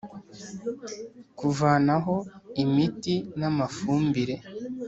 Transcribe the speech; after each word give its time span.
kuvanaho 1.37 2.15
imiti 2.63 3.15
n’ 3.39 3.41
amafumbire 3.49 4.35